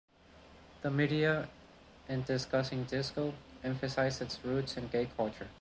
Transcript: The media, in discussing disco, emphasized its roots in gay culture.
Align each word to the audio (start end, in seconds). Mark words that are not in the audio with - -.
The 0.81 0.89
media, 0.89 1.47
in 2.09 2.23
discussing 2.23 2.85
disco, 2.85 3.35
emphasized 3.63 4.23
its 4.23 4.43
roots 4.43 4.75
in 4.75 4.87
gay 4.87 5.07
culture. 5.15 5.49